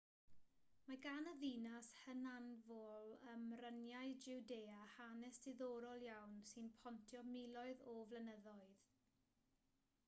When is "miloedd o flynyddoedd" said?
7.31-8.85